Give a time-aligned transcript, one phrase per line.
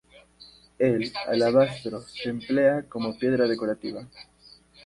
[0.79, 4.03] El alabastro se emplea como piedra decorativa.